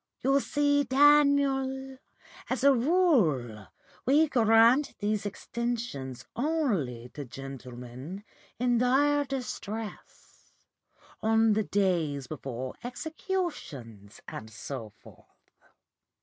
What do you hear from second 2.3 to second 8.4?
as a rule we grant these extensions only to gentlemen